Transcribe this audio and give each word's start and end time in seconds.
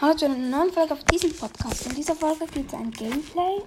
Hallo 0.00 0.14
zu 0.14 0.26
einer 0.26 0.36
neuen 0.36 0.72
Folge 0.72 0.92
auf 0.92 1.02
diesem 1.02 1.34
Podcast. 1.34 1.86
In 1.86 1.96
dieser 1.96 2.14
Folge 2.14 2.46
gibt 2.46 2.72
es 2.72 2.78
ein 2.78 2.88
Gameplay. 2.92 3.62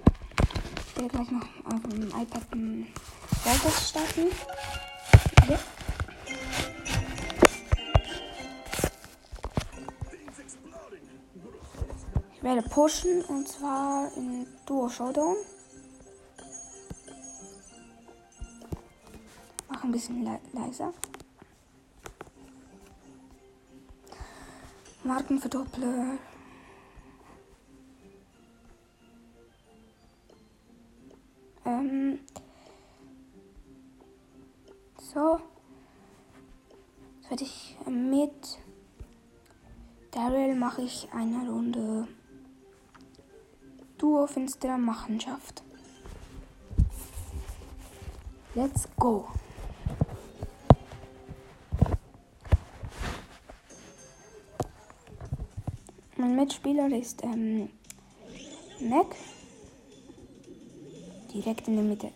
Ich 0.86 0.96
werde 0.96 1.08
gleich 1.10 1.30
noch 1.30 1.46
auf 1.66 1.82
dem 1.90 2.08
iPad 2.08 2.42
ein 2.52 2.86
Roblox 3.44 3.90
starten. 3.90 4.28
Okay. 5.42 5.58
Ich 12.34 12.42
werde 12.42 12.62
pushen 12.62 13.22
und 13.26 13.46
zwar 13.46 14.10
in 14.16 14.46
Duo 14.64 14.88
Showdown. 14.88 15.36
Mach 19.68 19.84
ein 19.84 19.92
bisschen 19.92 20.24
le 20.24 20.40
leiser. 20.54 20.94
Markenverdoppler. 25.04 26.18
Ähm. 31.64 32.20
So. 34.98 35.40
Jetzt 37.20 37.30
werde 37.30 37.44
ich 37.44 37.76
mit 37.86 38.58
Daryl 40.12 40.54
mache 40.54 40.82
ich 40.82 41.08
eine 41.14 41.48
Runde 41.48 42.06
Duo 43.96 44.26
finsterer 44.26 44.76
Machenschaft. 44.76 45.62
Let's 48.54 48.86
go. 48.96 49.26
Mein 56.22 56.36
Mitspieler 56.36 56.86
ist 56.96 57.24
ähm, 57.24 57.68
Mac. 58.78 59.16
Direkt 61.34 61.66
in 61.66 61.74
der 61.74 61.84
Mitte. 61.84 62.12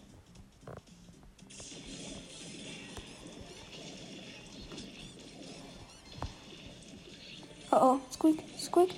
Oh 7.73 7.77
oh, 7.81 7.99
squeak, 8.13 8.45
squeak. 8.57 8.95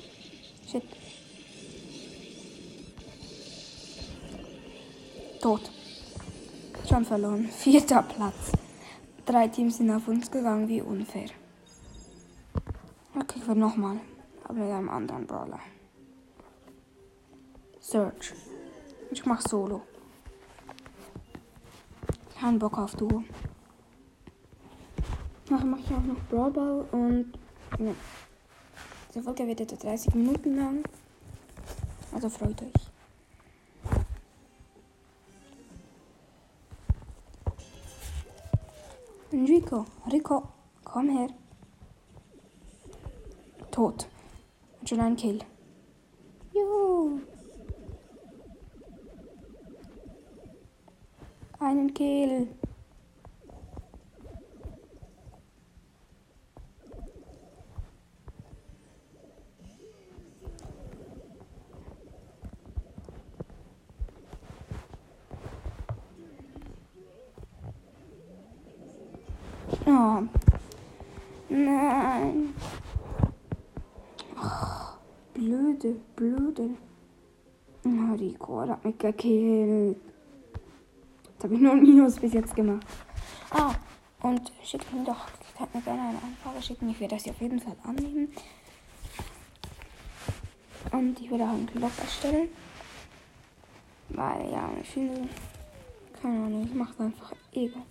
Shit. 0.70 0.82
Tot. 5.40 5.70
Schon 6.86 7.06
verloren. 7.06 7.48
Vierter 7.50 8.02
Platz. 8.02 8.52
Drei 9.24 9.48
Teams 9.48 9.78
sind 9.78 9.90
auf 9.90 10.06
uns 10.06 10.30
gegangen, 10.30 10.68
wie 10.68 10.82
unfair. 10.82 11.30
Okay, 13.18 13.38
ich 13.38 13.48
werde 13.48 13.60
nochmal. 13.60 14.00
Aber 14.48 14.58
mit 14.58 14.72
einem 14.72 14.88
anderen 14.88 15.26
Brawler. 15.26 15.60
Search. 17.80 18.32
Ich 19.10 19.24
mach 19.24 19.40
Solo. 19.42 19.82
Kein 22.38 22.58
Bock 22.58 22.78
auf 22.78 22.94
Duo. 22.94 23.22
Nachher 25.50 25.66
mache 25.66 25.80
ich 25.80 25.90
auch 25.92 26.02
noch 26.02 26.20
Brawl 26.28 26.86
und. 26.92 27.32
Ja. 27.78 27.94
Diese 29.08 29.22
Folge 29.22 29.46
wird 29.46 29.60
etwa 29.60 29.76
30 29.76 30.14
Minuten 30.14 30.56
lang. 30.56 30.84
Also 32.12 32.28
freut 32.28 32.60
euch. 32.62 32.88
Rico, 39.32 39.84
Rico, 40.10 40.48
komm 40.84 41.10
her. 41.10 41.28
Tot. 43.70 44.08
Ein 44.96 45.16
Kill. 45.16 45.38
Juhu. 46.54 47.20
Einen 51.60 51.92
Kill. 51.92 52.48
Oh. 69.86 70.22
Nein. 71.50 72.54
Oh, 74.40 74.77
blöde, 75.38 75.94
blöde. 76.16 76.70
Oh, 77.84 78.14
Rico 78.18 78.60
hat 78.60 78.84
mich 78.84 78.98
gekillt. 78.98 79.96
Jetzt 81.24 81.44
habe 81.44 81.54
ich 81.54 81.60
nur 81.60 81.72
ein 81.72 81.82
Minus 81.82 82.16
bis 82.18 82.32
jetzt 82.32 82.54
gemacht. 82.56 82.84
Ah, 83.50 83.72
und 84.20 84.52
schickt 84.64 84.92
mir 84.92 85.04
doch, 85.04 85.28
ich 85.40 85.54
kann 85.56 85.68
mir 85.72 85.80
gerne 85.80 86.00
eine 86.00 86.18
Anfrage 86.18 86.60
schicken. 86.60 86.90
Ich 86.90 86.98
werde 86.98 87.14
das 87.14 87.28
auf 87.28 87.40
jeden 87.40 87.60
Fall 87.60 87.76
annehmen. 87.84 88.28
Und 90.90 91.20
ich 91.20 91.30
werde 91.30 91.44
auch 91.44 91.50
einen 91.50 91.66
Blog 91.66 91.92
erstellen. 92.00 92.48
Weil, 94.08 94.50
ja, 94.50 94.70
ich 94.80 94.88
finde, 94.88 95.28
keine 96.20 96.46
Ahnung, 96.46 96.64
ich 96.64 96.74
mache 96.74 96.92
es 96.94 97.00
einfach 97.00 97.32
egal. 97.52 97.82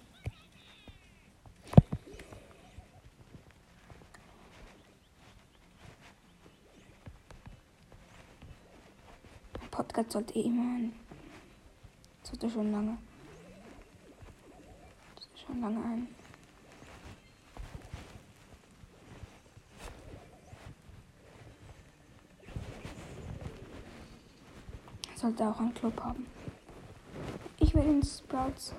Podcast 9.97 10.11
sollte 10.11 10.35
eh 10.35 10.43
immer. 10.43 10.89
Sollte 12.21 12.49
schon 12.49 12.71
lange. 12.71 12.97
Sollte 15.15 15.45
schon 15.45 15.61
lange 15.61 15.83
ein. 15.83 16.07
Sollte 25.15 25.47
auch 25.47 25.59
einen 25.59 25.73
Club 25.73 25.99
haben. 25.99 26.27
Ich 27.59 27.73
will 27.73 27.83
in 27.83 28.03
Sprouts. 28.03 28.73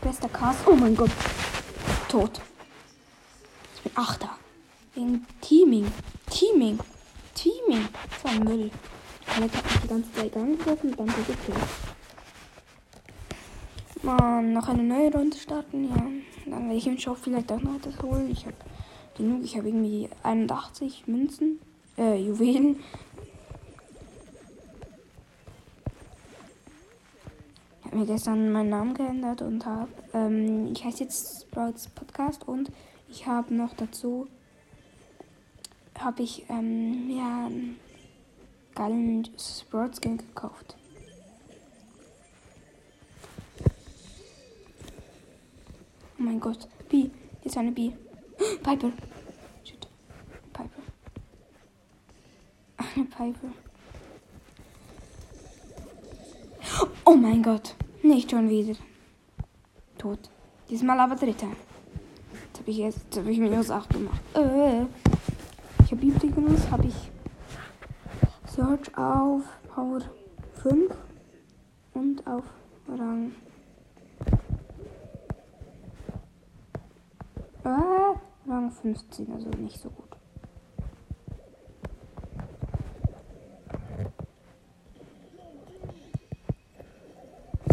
Bester 0.00 0.28
Cast. 0.28 0.64
Oh 0.68 0.76
mein 0.76 0.94
Gott. 0.94 1.10
Tot. 2.08 2.40
Ich 3.74 3.82
bin 3.82 3.92
Achter. 3.96 4.38
Wegen 4.94 5.26
Teaming. 5.40 5.92
Teaming. 6.30 6.78
Teaming. 7.34 7.88
Das 8.10 8.24
war 8.24 8.44
Müll. 8.44 8.70
Alex 9.36 9.56
hat 9.56 9.64
mich 9.64 9.80
die 9.80 9.88
ganze 9.88 10.12
Zeit 10.12 10.36
angegriffen 10.36 10.94
und 10.94 10.98
dann 11.00 11.26
gekillt. 11.26 11.58
Man, 14.02 14.52
noch 14.52 14.68
eine 14.68 14.82
neue 14.84 15.12
Runde 15.12 15.36
starten, 15.36 15.88
ja. 15.88 16.06
Dann 16.46 16.64
werde 16.64 16.76
ich 16.76 16.86
im 16.86 16.98
Shop 16.98 17.18
vielleicht 17.20 17.50
auch 17.50 17.60
noch 17.60 17.80
das 17.80 18.00
holen. 18.00 18.30
Ich 18.30 18.46
habe 18.46 18.54
genug, 19.16 19.42
ich 19.42 19.56
habe 19.56 19.68
irgendwie 19.68 20.08
81 20.22 21.08
Münzen, 21.08 21.58
äh, 21.98 22.16
Juwelen. 22.16 22.78
Ich 27.80 27.86
habe 27.86 27.96
mir 27.96 28.06
gestern 28.06 28.52
meinen 28.52 28.70
Namen 28.70 28.94
geändert 28.94 29.42
und 29.42 29.66
habe, 29.66 29.90
ähm, 30.12 30.70
ich 30.72 30.84
heiße 30.84 31.02
jetzt 31.02 31.42
Sprouts 31.42 31.88
Podcast 31.88 32.46
und 32.46 32.70
ich 33.08 33.26
habe 33.26 33.52
noch 33.52 33.74
dazu, 33.74 34.28
habe 35.98 36.22
ich, 36.22 36.44
ähm, 36.48 37.10
ja, 37.10 37.48
geilen 38.74 39.28
Sprout 39.38 39.92
Skin 40.00 40.18
gekauft. 40.18 40.76
Oh 46.18 46.22
mein 46.22 46.40
Gott. 46.40 46.68
B. 46.88 46.96
Hier 46.96 47.10
ist 47.44 47.56
eine 47.56 47.72
B. 47.72 47.92
Piper. 48.62 48.92
Shit. 49.64 49.86
Piper. 50.52 50.82
Eine 52.76 53.04
Piper. 53.04 53.48
Oh 57.06 57.16
mein 57.16 57.42
Gott. 57.42 57.74
Nicht 58.02 58.30
schon 58.30 58.48
wieder. 58.48 58.74
Tot. 59.98 60.18
Diesmal 60.70 60.98
aber 60.98 61.14
dritter. 61.16 61.48
Jetzt 62.32 62.58
habe 62.60 62.70
ich 62.70 62.78
jetzt, 62.78 62.98
jetzt 63.04 63.18
habe 63.18 63.30
ich 63.30 63.38
minus 63.38 63.70
8 63.70 63.90
gemacht. 63.90 64.20
Äh. 64.34 64.84
Ich 65.84 65.92
habe 65.92 66.06
übrigens, 66.06 66.70
habe 66.70 66.86
ich 66.86 66.94
Search 68.54 68.96
auf 68.96 69.42
Power 69.66 70.00
5 70.62 70.94
und 71.94 72.24
auf 72.24 72.44
Rang. 72.86 73.32
Äh, 77.64 78.48
Rang 78.48 78.70
15, 78.70 79.32
also 79.32 79.48
nicht 79.58 79.80
so 79.80 79.90
gut. 79.90 80.16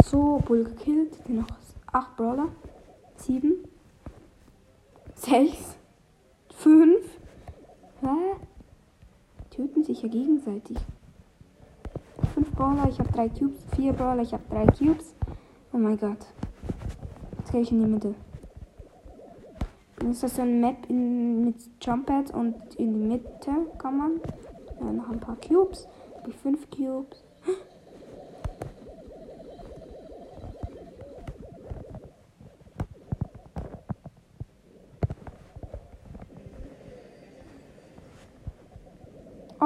So, 0.05 0.41
Bull 0.47 0.63
gekillt, 0.63 1.29
noch 1.29 1.45
8 1.91 2.17
Brawler, 2.17 2.47
7, 3.17 3.53
6, 5.13 5.77
5, 9.81 9.83
töten 9.83 9.83
sich 9.83 10.01
ja 10.01 10.09
gegenseitig. 10.09 10.77
Fünf 12.33 12.51
Brawler, 12.51 12.87
ich 12.89 12.99
habe 12.99 13.11
drei 13.11 13.29
Cubes. 13.29 13.65
Vier 13.75 13.93
Brawler, 13.93 14.21
ich 14.21 14.33
habe 14.33 14.43
drei 14.49 14.65
Cubes. 14.65 15.15
Oh 15.73 15.77
mein 15.77 15.97
Gott. 15.97 16.17
Jetzt 17.37 17.51
gehe 17.51 17.61
ich 17.61 17.71
in 17.71 17.81
die 17.81 17.87
Mitte. 17.87 18.15
Dann 19.97 20.11
ist 20.11 20.23
das 20.23 20.35
so 20.35 20.41
ein 20.41 20.59
Map 20.59 20.89
in, 20.89 21.45
mit 21.45 21.55
Jump-Pads 21.81 22.31
und 22.31 22.75
in 22.75 22.93
die 22.93 22.99
Mitte 22.99 23.51
kann 23.77 23.97
man. 23.97 24.21
Ja, 24.79 24.91
noch 24.91 25.09
ein 25.09 25.19
paar 25.19 25.37
Cubes. 25.37 25.87
Habe 26.17 26.29
ich 26.29 26.35
fünf 26.37 26.69
Cubes. 26.69 27.23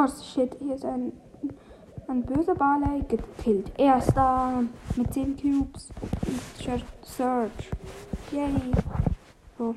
Oh 0.06 0.22
shit, 0.22 0.56
hier 0.60 0.76
ist 0.76 0.86
ein, 0.86 1.14
ein 2.08 2.22
böser 2.22 2.54
Barley 2.54 3.02
gekillt. 3.08 3.72
Erster 3.76 4.64
mit 4.96 5.12
10 5.12 5.36
Cubes. 5.36 5.90
Search. 7.04 7.72
Yay. 8.32 8.72
So. 9.58 9.74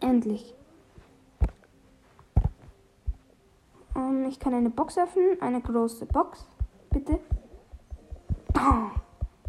Endlich. 0.00 0.54
Um, 3.94 4.24
ähm, 4.24 4.24
ich 4.28 4.38
kann 4.38 4.52
eine 4.52 4.68
Box 4.68 4.98
öffnen. 4.98 5.40
Eine 5.40 5.62
große 5.62 6.04
Box. 6.04 6.46
Bitte. 6.90 7.18
Oh. 8.54 8.90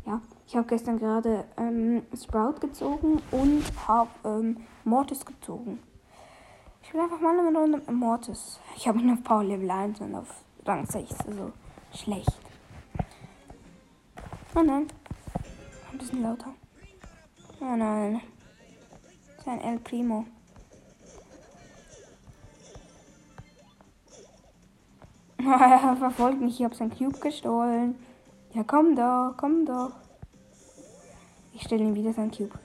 Ja, 0.06 0.22
ich 0.48 0.56
habe 0.56 0.68
gestern 0.68 1.00
gerade 1.00 1.44
ähm, 1.58 2.04
Sprout 2.16 2.62
gezogen 2.62 3.22
und 3.32 3.64
habe 3.90 4.10
ähm, 4.24 4.58
Mortis 4.86 5.26
gezogen. 5.26 5.80
Ich 6.92 6.96
will 6.96 7.04
einfach 7.04 7.22
mal 7.22 7.40
eine 7.40 7.58
Runde 7.58 7.78
mit 7.78 7.90
Mortis. 7.90 8.60
Ich 8.76 8.86
habe 8.86 9.00
ihn 9.00 9.14
auf 9.14 9.24
Power 9.24 9.46
Level 9.46 9.72
1 9.72 10.02
und 10.02 10.14
auf 10.14 10.28
Rang 10.66 10.86
6. 10.86 11.26
Also 11.26 11.54
schlecht. 11.94 12.38
Oh 14.54 14.62
nein. 14.62 14.88
Ein 15.90 15.98
bisschen 15.98 16.22
lauter. 16.22 16.54
Oh 17.62 17.76
nein. 17.78 18.20
Sein 19.46 19.62
El 19.62 19.80
Primo. 19.80 20.26
er 25.46 25.96
verfolgt 25.96 26.42
mich. 26.42 26.60
Ich 26.60 26.66
habe 26.66 26.76
sein 26.76 26.90
Cube 26.90 27.18
gestohlen. 27.20 27.96
Ja, 28.52 28.66
komm 28.66 28.98
doch, 28.98 29.36
komm 29.38 29.66
doch. 29.66 29.94
Ich 31.54 31.62
stelle 31.62 31.86
ihm 31.86 31.96
wieder 31.96 32.12
sein 32.12 32.32
Cube. 32.32 32.60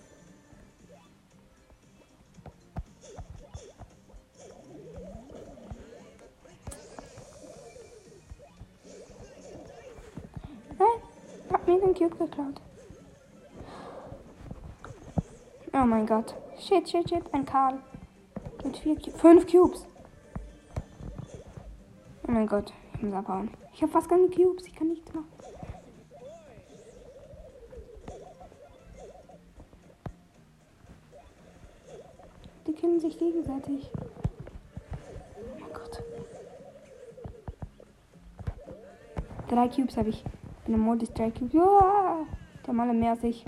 Cube 11.94 12.16
geklaut. 12.16 12.60
Oh 15.72 15.84
mein 15.84 16.06
Gott. 16.06 16.34
Shit, 16.58 16.88
shit, 16.88 17.08
shit. 17.08 17.22
Ein 17.32 17.44
Karl. 17.44 17.78
Mit 18.64 18.76
vier 18.78 18.96
Cubes. 18.96 19.20
Fünf 19.20 19.46
Cubes. 19.46 19.86
Oh 22.26 22.32
mein 22.32 22.46
Gott. 22.46 22.72
Ich 22.94 23.02
muss 23.02 23.12
abhauen. 23.12 23.50
Ich 23.74 23.82
habe 23.82 23.92
fast 23.92 24.08
keine 24.08 24.28
Cubes. 24.28 24.66
Ich 24.66 24.74
kann 24.74 24.88
nichts 24.88 25.12
machen. 25.12 25.28
Die 32.66 32.72
kennen 32.72 32.98
sich 32.98 33.18
gegenseitig. 33.18 33.90
Oh 33.94 35.60
mein 35.60 35.72
Gott. 35.72 36.02
Drei 39.48 39.68
Cubes 39.68 39.96
habe 39.96 40.08
ich. 40.08 40.24
Eine 40.66 40.78
Modus 40.78 41.08
Strike. 41.10 41.44
Ja, 41.52 42.26
der 42.66 42.74
Maler 42.74 42.92
mehr 42.92 43.12
als 43.12 43.22
ich. 43.22 43.44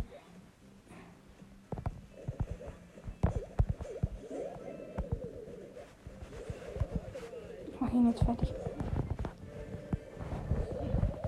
Mach 7.81 7.93
ihn 7.93 8.09
jetzt 8.11 8.23
fertig. 8.23 8.55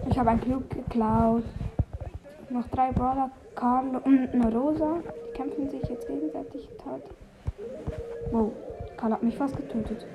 Ich 0.09 0.19
habe 0.19 0.31
ein 0.31 0.41
Club 0.41 0.71
geklaut. 0.71 1.45
Noch 2.51 2.69
drei 2.69 2.93
Brawler, 2.93 3.31
Karl 3.57 3.97
und 3.97 4.29
eine 4.33 4.53
Rosa. 4.53 4.99
Die 5.29 5.33
kämpfen 5.37 5.69
sich 5.71 5.83
jetzt 5.89 6.07
gegenseitig. 6.07 6.69
Wow, 8.31 8.53
Karl 8.97 9.13
hat 9.13 9.23
mich 9.25 9.37
fast 9.37 9.57
getötet. 9.57 10.07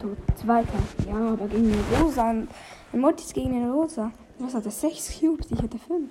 Tot. 0.00 0.16
Zweiter. 0.36 0.78
Ja, 1.06 1.32
aber 1.32 1.46
gegen 1.46 1.70
den 1.70 1.84
Rosa. 2.00 2.30
Ein 2.30 2.48
Mortis 2.92 3.32
gegen 3.32 3.52
den 3.52 3.70
Rosa. 3.70 4.10
Was 4.38 4.54
hat 4.54 4.64
er? 4.64 4.70
Sechs 4.70 5.20
Cubes. 5.20 5.50
Ich 5.50 5.62
hatte 5.62 5.78
fünf. 5.78 6.10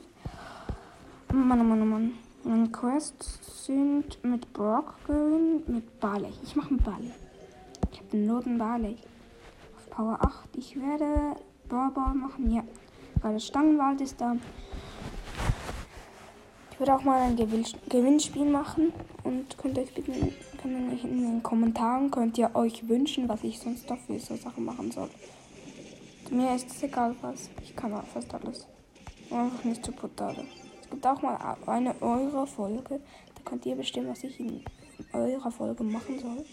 Mann, 1.33 1.59
oh 1.59 1.63
Mann, 1.63 1.81
oh 1.81 1.85
Mann. 1.85 2.13
Meine 2.43 2.69
Quests 2.69 3.65
sind 3.65 4.23
mit 4.23 4.53
Brock 4.53 4.93
gehen, 5.05 5.63
mit 5.67 5.99
Barley. 5.99 6.31
Ich 6.43 6.55
mache 6.55 6.73
mit 6.73 6.83
Barley. 6.83 7.11
Ich 7.91 7.99
habe 7.99 8.09
den 8.11 8.25
Noten 8.27 8.57
Barley. 8.57 8.95
Auf 9.75 9.89
Power 9.89 10.17
8. 10.21 10.49
Ich 10.55 10.79
werde 10.79 11.35
Brawlball 11.67 12.13
machen. 12.13 12.51
Ja. 12.51 12.63
Weil 13.21 13.33
der 13.33 13.39
Stangenwald 13.39 13.99
ist 14.01 14.21
da. 14.21 14.35
Ich 16.71 16.79
würde 16.79 16.95
auch 16.95 17.03
mal 17.03 17.21
ein 17.21 17.35
Gewinnspiel 17.35 18.49
machen 18.49 18.93
und 19.23 19.57
könnt 19.57 19.77
euch 19.77 19.93
bitten, 19.93 20.33
könnt 20.61 21.03
ihr 21.03 21.09
in 21.09 21.21
den 21.21 21.43
Kommentaren 21.43 22.11
könnt 22.11 22.37
ihr 22.37 22.53
euch 22.55 22.87
wünschen, 22.87 23.29
was 23.29 23.43
ich 23.43 23.59
sonst 23.59 23.89
noch 23.89 23.99
für 23.99 24.19
so 24.19 24.35
Sachen 24.35 24.65
machen 24.65 24.91
soll. 24.91 25.09
Mir 26.31 26.55
ist 26.55 26.69
es 26.69 26.83
egal 26.83 27.15
was. 27.21 27.49
Ich 27.63 27.75
kann 27.75 27.91
fast 28.13 28.33
alles. 28.33 28.67
Einfach 29.31 29.63
nicht 29.63 29.83
zu 29.85 29.91
brutal. 29.91 30.35
Es 30.81 30.89
gibt 30.89 31.05
auch 31.05 31.21
mal 31.21 31.57
eine 31.65 31.95
eurer 32.01 32.45
Folge. 32.45 32.99
Da 33.35 33.41
könnt 33.45 33.65
ihr 33.65 33.75
bestimmen, 33.75 34.09
was 34.09 34.23
ich 34.23 34.39
in 34.39 34.63
eurer 35.13 35.51
Folge 35.51 35.83
machen 35.83 36.19
soll. 36.19 36.45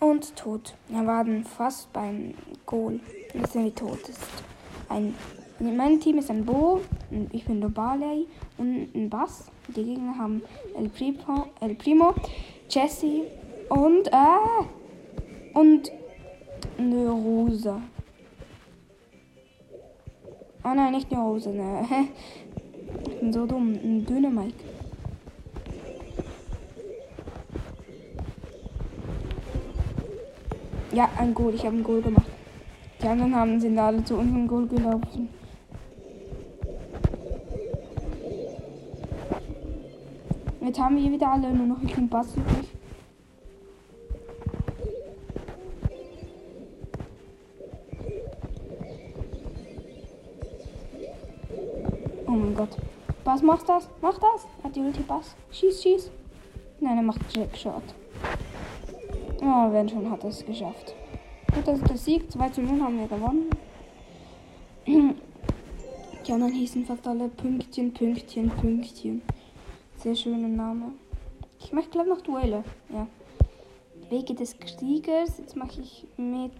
Und 0.00 0.36
tot. 0.36 0.74
Wir 0.88 1.06
waren 1.06 1.44
fast 1.44 1.92
beim 1.92 2.34
Goal. 2.66 3.00
Jetzt 3.34 3.52
sind 3.52 3.64
wir 3.64 3.74
tot. 3.74 4.08
ist 4.08 4.20
ein 4.88 5.14
mein 5.60 5.98
Team 5.98 6.18
ist 6.18 6.30
ein 6.30 6.44
Bo, 6.44 6.80
ich 7.32 7.44
bin 7.44 7.60
der 7.60 7.68
Barley 7.68 8.28
und 8.58 8.94
ein 8.94 9.10
Bass. 9.10 9.50
Die 9.76 9.84
Gegner 9.84 10.16
haben 10.18 10.42
El 10.76 10.88
Primo, 10.88 11.46
El 11.60 11.74
Primo 11.74 12.14
Jesse 12.70 13.24
und 13.68 14.08
äh, 14.08 15.54
und 15.54 15.92
eine 16.78 17.10
Rosa. 17.10 17.80
Oh 20.64 20.74
nein, 20.74 20.92
nicht 20.92 21.12
eine 21.12 21.22
Rose, 21.22 21.50
ne. 21.50 21.86
Ich 23.06 23.14
bin 23.20 23.32
so 23.32 23.46
dumm. 23.46 23.72
Ein 23.72 24.06
Dynamik. 24.06 24.54
Ja, 30.92 31.08
ein 31.18 31.34
Goal. 31.34 31.54
Ich 31.54 31.64
habe 31.64 31.76
ein 31.76 31.84
Goal 31.84 32.02
gemacht. 32.02 32.26
Die 33.02 33.06
anderen 33.06 33.34
haben 33.34 33.60
sind 33.60 33.78
alle 33.78 34.02
zu 34.04 34.16
unserem 34.16 34.48
Goal 34.48 34.66
gelaufen. 34.66 35.28
Jetzt 40.68 40.80
haben 40.80 40.98
wir 40.98 41.10
wieder 41.10 41.32
alle 41.32 41.50
nur 41.50 41.66
noch 41.66 41.80
einen 41.80 42.10
Bass 42.10 42.36
übrig. 42.36 42.68
Oh 52.26 52.32
mein 52.32 52.54
Gott. 52.54 52.76
Bass, 53.24 53.40
mach 53.40 53.62
das, 53.62 53.88
mach 54.02 54.18
das. 54.18 54.46
Hat 54.62 54.76
die 54.76 54.80
Ulti 54.80 55.00
Bass. 55.04 55.34
Schieß, 55.52 55.82
schieß. 55.82 56.10
Nein, 56.80 56.98
er 56.98 57.02
macht 57.02 57.34
Jackshot. 57.34 57.82
Oh, 59.40 59.72
wenn 59.72 59.88
schon 59.88 60.10
hat 60.10 60.22
er 60.22 60.28
es 60.28 60.44
geschafft. 60.44 60.94
Gut, 61.54 61.66
das 61.66 61.78
ist 61.78 61.88
der 61.88 61.96
Sieg. 61.96 62.30
2 62.30 62.48
zu 62.50 62.60
0 62.60 62.78
haben 62.82 62.98
wir 62.98 63.08
gewonnen. 63.08 63.48
Die 66.26 66.30
anderen 66.30 66.52
hießen 66.52 66.84
fast 66.84 67.08
alle 67.08 67.28
Pünktchen, 67.28 67.94
Pünktchen, 67.94 68.50
Pünktchen. 68.50 69.22
Sehr 69.98 70.14
schöner 70.14 70.46
Name. 70.46 70.92
Ich 71.58 71.72
mache 71.72 71.88
glaube 71.88 72.08
noch 72.08 72.20
Duelle. 72.20 72.62
Ja. 72.88 73.08
Wege 74.08 74.32
des 74.32 74.56
Kriegers. 74.56 75.38
Jetzt 75.38 75.56
mache 75.56 75.80
ich 75.80 76.06
mit. 76.16 76.52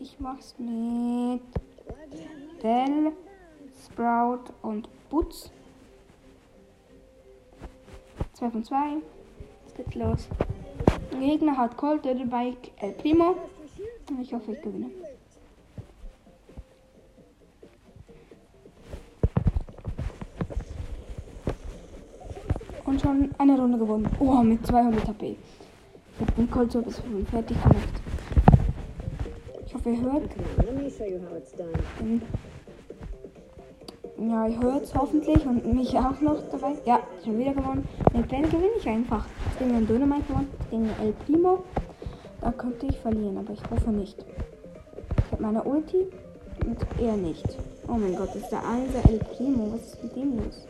Ich 0.00 0.18
mache 0.18 0.38
es 0.38 0.58
mit. 0.58 1.42
Bell, 2.62 3.12
Sprout 3.84 4.50
und 4.62 4.88
Butz. 5.10 5.50
2 8.32 8.50
von 8.50 8.64
2. 8.64 8.76
Jetzt 9.66 9.76
geht's 9.76 9.94
los. 9.94 10.28
Gegner 11.20 11.56
hat 11.58 11.76
Colt, 11.76 12.02
Bike, 12.02 12.72
El 12.78 12.92
Primo. 12.92 13.36
Ich 14.22 14.32
hoffe, 14.32 14.52
ich 14.52 14.62
gewinne. 14.62 14.90
Und 22.86 22.94
schon 23.06 23.30
eine 23.38 23.56
Runde 23.56 23.78
gewonnen. 23.78 24.08
Oh, 24.18 24.42
mit 24.42 24.66
200 24.66 25.06
HP. 25.06 25.36
Habe 26.20 26.32
den 26.32 26.50
Colt 26.50 26.72
so 26.72 26.82
bis 26.82 27.00
fertig 27.30 27.62
gemacht. 27.62 27.88
Ich 29.64 29.74
hoffe, 29.74 29.90
ihr 29.90 30.00
hört. 30.00 30.24
Den 31.88 32.22
ja, 34.18 34.46
ihr 34.46 34.60
hört 34.60 34.84
es 34.84 34.94
hoffentlich 34.94 35.46
und 35.46 35.74
mich 35.74 35.96
auch 35.96 36.20
noch 36.20 36.38
dabei. 36.50 36.72
Ja, 36.86 37.00
schon 37.22 37.38
wieder 37.38 37.52
gewonnen. 37.52 37.86
Mit 38.14 38.28
Ben 38.28 38.42
gewinne 38.44 38.76
ich 38.78 38.88
einfach. 38.88 39.26
Gegen 39.58 39.74
den 39.74 39.86
Dynamite 39.86 40.24
gewonnen, 40.26 40.50
gegen 40.70 40.88
El 41.02 41.12
Primo. 41.26 41.64
Da 42.40 42.50
könnte 42.52 42.86
ich 42.86 42.98
verlieren, 42.98 43.36
aber 43.36 43.52
ich 43.52 43.62
hoffe 43.70 43.90
nicht. 43.90 44.16
Ich 44.18 45.32
habe 45.32 45.42
meine 45.42 45.62
Ulti 45.62 46.06
und 46.64 46.78
er 46.98 47.16
nicht. 47.16 47.58
Oh 47.88 47.94
mein 47.94 48.16
Gott, 48.16 48.34
ist 48.34 48.48
der 48.48 48.66
einser 48.66 49.08
El 49.08 49.18
Primo. 49.18 49.72
Was 49.72 49.92
ist 49.92 50.02
mit 50.02 50.16
dem 50.16 50.38
los? 50.38 50.66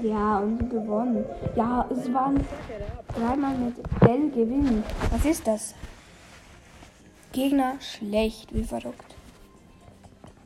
Ja, 0.00 0.38
und 0.38 0.70
gewonnen. 0.70 1.24
Ja, 1.56 1.84
es 1.90 2.12
waren 2.12 2.40
dreimal 3.14 3.56
mit 3.56 4.00
Bell 4.00 4.30
gewinnen. 4.30 4.84
Was 5.10 5.24
ist 5.24 5.46
das? 5.46 5.74
Gegner 7.32 7.74
schlecht, 7.80 8.54
wie 8.54 8.62
verrückt. 8.62 9.14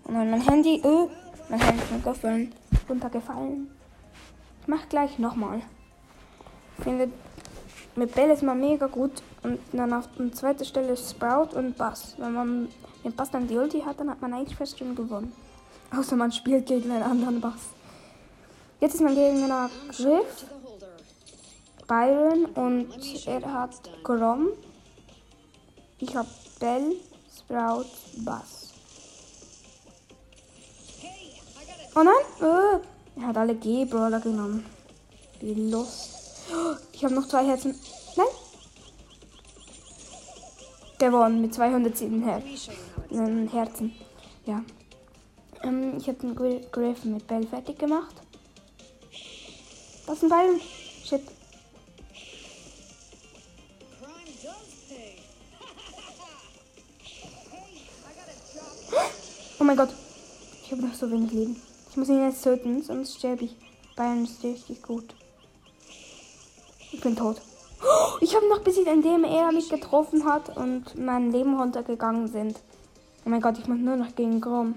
Und 0.05 0.15
dann 0.15 0.31
mein 0.31 0.41
Handy, 0.41 0.81
öh, 0.85 1.07
mein 1.49 1.61
Handy 1.61 1.83
ist 1.83 1.93
Mikrofon 1.93 2.53
runtergefallen. 2.89 3.71
Ich 4.63 4.69
mach 4.69 4.89
gleich 4.89 5.19
nochmal. 5.19 5.61
Ich 6.79 6.85
finde, 6.85 7.11
mit 7.95 8.15
Bell 8.15 8.31
ist 8.31 8.43
man 8.43 8.59
mega 8.59 8.87
gut. 8.87 9.23
Und 9.43 9.59
dann 9.73 9.93
auf 9.93 10.09
der 10.19 10.33
zweiten 10.33 10.65
Stelle 10.65 10.97
Sprout 10.97 11.57
und 11.57 11.77
Bass. 11.77 12.15
Wenn 12.19 12.33
man 12.33 12.69
mit 13.05 13.17
Bass 13.17 13.31
dann 13.31 13.49
die 13.49 13.57
Ulti 13.57 13.81
hat, 13.81 14.01
dann 14.01 14.11
hat 14.11 14.23
man 14.23 14.33
eigentlich 14.33 14.57
fast 14.57 14.79
schon 14.79 14.95
gewonnen. 14.95 15.33
Außer 15.95 16.17
man 16.17 16.33
spielt 16.33 16.67
gegen 16.67 16.91
einen 16.91 17.03
anderen 17.03 17.41
Bass. 17.41 17.71
Jetzt 18.83 18.95
ist 18.95 19.01
mein 19.01 19.15
Gegner 19.15 19.71
Griff, 19.97 20.45
Byron 21.87 22.47
und 22.47 23.27
er 23.29 23.53
hat 23.53 23.77
Grom. 24.03 24.49
Ich 26.01 26.17
habe 26.17 26.27
Bell, 26.59 26.97
Sprout, 27.33 27.87
Bass. 28.25 28.73
Oh 31.95 32.03
nein! 32.03 32.13
Äh, 32.41 33.21
er 33.21 33.27
hat 33.29 33.37
alle 33.37 33.55
G-Brawler 33.55 34.19
genommen. 34.19 34.67
Wie 35.39 35.55
los. 35.71 36.43
Ich 36.93 37.05
habe 37.05 37.15
noch 37.15 37.29
zwei 37.29 37.47
Herzen. 37.47 37.79
Nein! 38.17 38.27
Gewonnen 40.99 41.41
mit 41.41 41.55
207 41.55 42.25
Her 42.25 42.43
Herzen. 43.53 43.93
Ja. 44.45 44.65
Ähm, 45.63 45.99
ich 45.99 46.09
habe 46.09 46.19
den 46.19 46.35
Griff 46.35 47.05
mit 47.05 47.29
Bell 47.29 47.47
fertig 47.47 47.79
gemacht. 47.79 48.22
Das 50.07 50.17
ist 50.17 50.25
ein 50.25 50.29
Ball. 50.29 50.61
Shit. 51.05 51.23
Oh 59.59 59.65
mein 59.65 59.77
Gott. 59.77 59.91
Ich 60.65 60.73
habe 60.73 60.83
noch 60.83 60.95
so 60.95 61.11
wenig 61.11 61.31
Leben. 61.31 61.63
Ich 61.91 61.97
muss 61.97 62.09
ihn 62.09 62.25
jetzt 62.25 62.43
töten, 62.43 62.83
sonst 62.83 63.19
sterbe 63.19 63.45
ich. 63.45 63.55
Bayern 63.95 64.25
ist 64.25 64.43
richtig 64.43 64.83
gut. 64.83 65.15
Ich 66.91 67.01
bin 67.01 67.15
tot. 67.15 67.41
Ich 68.21 68.35
habe 68.35 68.49
noch 68.49 68.61
besiegt, 68.61 68.89
indem 68.89 69.25
er 69.25 69.53
mich 69.53 69.69
getroffen 69.69 70.25
hat 70.25 70.57
und 70.57 70.97
mein 70.99 71.31
Leben 71.33 71.59
runtergegangen 71.59 72.29
sind. 72.29 72.59
Oh 73.25 73.29
mein 73.29 73.41
Gott, 73.41 73.59
ich 73.59 73.69
muss 73.69 73.79
nur 73.79 73.97
noch 73.97 74.15
gegen 74.15 74.41
Grom. 74.41 74.75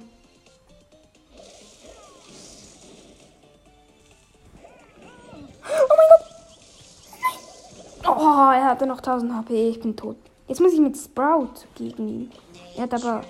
Er 8.65 8.71
hatte 8.71 8.87
noch 8.87 8.97
1000 8.97 9.33
HP. 9.33 9.69
Ich 9.69 9.79
bin 9.79 9.95
tot. 9.95 10.17
Jetzt 10.47 10.61
muss 10.61 10.73
ich 10.73 10.79
mit 10.79 10.97
Sprout 10.97 11.65
gegen 11.75 12.07
ihn. 12.07 12.31
Er 12.75 12.83
hat 12.83 12.93
aber 12.93 13.21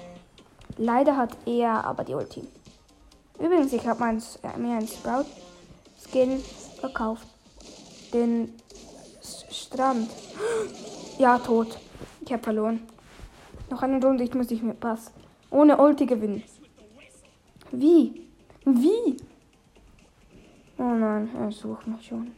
Leider 0.77 1.15
hat 1.15 1.38
er 1.46 1.86
aber 1.86 2.04
die 2.04 2.13
Ulti. 2.13 2.44
Übrigens, 3.39 3.72
ich 3.72 3.88
habe 3.88 4.04
äh, 4.04 4.58
mir 4.58 4.77
einen 4.77 4.88
Sprout-Skin 4.88 6.39
verkauft. 6.80 7.27
Den 8.13 8.54
Strand. 9.50 10.10
Ja, 11.18 11.39
tot. 11.39 11.80
Ich 12.20 12.34
habe 12.34 12.44
verloren. 12.44 12.82
Noch 13.70 13.82
eine 13.82 14.06
Runde, 14.06 14.25
ich 14.25 14.34
muss 14.34 14.50
nicht 14.50 14.62
mehr 14.62 14.74
Pass. 14.74 15.13
Ohne 15.50 15.77
Ulti 15.77 16.06
gewinnen. 16.06 16.44
Wie? 17.72 18.27
Wie? 18.65 19.15
Oh 20.77 20.84
nein, 20.84 21.30
er 21.39 21.54
sucht 21.54 21.88
mich 21.88 22.06
schon. 22.06 22.34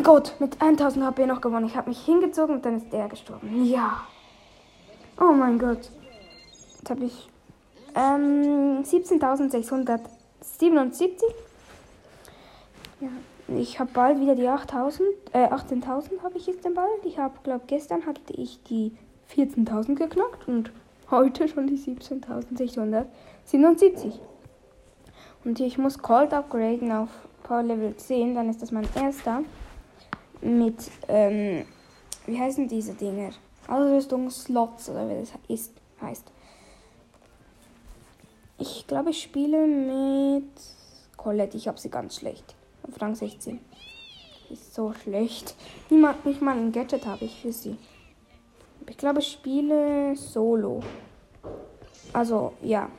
Mein 0.00 0.04
Gott, 0.04 0.34
mit 0.38 0.62
1000 0.62 1.04
HP 1.04 1.26
noch 1.26 1.42
gewonnen. 1.42 1.66
Ich 1.66 1.76
habe 1.76 1.90
mich 1.90 2.02
hingezogen 2.02 2.54
und 2.56 2.64
dann 2.64 2.78
ist 2.78 2.90
der 2.90 3.06
gestorben. 3.08 3.66
Ja. 3.66 4.00
Oh 5.20 5.32
mein 5.32 5.58
Gott. 5.58 5.90
Jetzt 6.78 6.88
habe 6.88 7.04
ich 7.04 7.28
ähm, 7.94 8.82
17.677. 8.82 11.20
Ja, 13.00 13.10
ich 13.54 13.78
habe 13.78 13.90
bald 13.92 14.18
wieder 14.20 14.34
die 14.34 14.48
8.000. 14.48 15.02
Äh, 15.34 15.48
18.000 15.48 16.22
habe 16.22 16.38
ich 16.38 16.46
jetzt 16.46 16.64
dann 16.64 16.72
bald. 16.72 17.04
Ich 17.04 17.18
habe, 17.18 17.34
glaube 17.42 17.64
gestern 17.66 18.06
hatte 18.06 18.32
ich 18.32 18.62
die 18.62 18.96
14.000 19.36 19.96
geknackt 19.96 20.48
und 20.48 20.72
heute 21.10 21.46
schon 21.46 21.66
die 21.66 21.76
17.677. 21.76 24.14
Und 25.44 25.60
ich 25.60 25.76
muss 25.76 25.98
Cold 25.98 26.32
upgraden 26.32 26.90
auf 26.90 27.10
Power 27.42 27.62
Level 27.62 27.94
10, 27.94 28.34
dann 28.34 28.48
ist 28.48 28.62
das 28.62 28.72
mein 28.72 28.88
erster 28.94 29.42
mit, 30.42 30.90
ähm, 31.08 31.64
wie 32.26 32.38
heißen 32.38 32.68
diese 32.68 32.94
Dinger? 32.94 33.30
Ausrüstungsslots 33.68 34.88
oder 34.88 35.08
wie 35.08 35.20
das 35.20 35.32
ist, 35.48 35.72
heißt. 36.00 36.24
Ich 38.58 38.86
glaube, 38.86 39.10
ich 39.10 39.22
spiele 39.22 39.66
mit 39.66 40.50
Colette. 41.16 41.56
Ich 41.56 41.68
habe 41.68 41.78
sie 41.78 41.88
ganz 41.88 42.16
schlecht. 42.16 42.54
Auf 42.82 43.00
Rang 43.00 43.14
16. 43.14 43.58
Ist 44.50 44.74
so 44.74 44.92
schlecht. 44.92 45.54
Niemand, 45.88 46.26
nicht 46.26 46.42
mal 46.42 46.56
ein 46.56 46.72
Gadget 46.72 47.06
habe 47.06 47.24
ich 47.24 47.40
für 47.40 47.52
sie. 47.52 47.76
Ich 48.88 48.96
glaube, 48.96 49.20
ich 49.20 49.30
spiele 49.30 50.16
solo. 50.16 50.82
Also, 52.12 52.52
ja. 52.62 52.90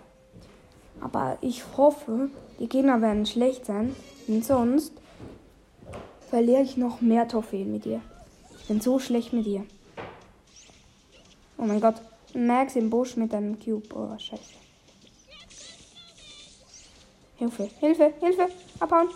Aber 1.02 1.38
ich 1.42 1.64
hoffe, 1.76 2.30
die 2.60 2.70
Gegner 2.70 3.02
werden 3.02 3.26
schlecht 3.26 3.66
sein. 3.66 3.96
Denn 4.28 4.42
sonst 4.42 4.94
verliere 6.32 6.62
ich 6.62 6.78
noch 6.78 7.02
mehr 7.02 7.28
Trophäen 7.28 7.74
mit 7.74 7.84
dir. 7.84 8.02
Ich 8.58 8.68
bin 8.68 8.80
so 8.80 9.00
schlecht 9.00 9.34
mit 9.34 9.46
dir. 9.46 9.66
Oh 11.58 11.64
mein 11.64 11.82
Gott. 11.82 11.96
Max 12.34 12.78
im 12.78 12.90
Busch 12.90 13.18
mit 13.18 13.34
einem 13.34 13.60
Cube. 13.60 13.94
Oh, 13.94 14.18
scheiße. 14.18 14.42
Hilfe, 17.36 17.70
Hilfe, 17.82 18.14
Hilfe. 18.22 18.48
Abhauen. 18.80 19.10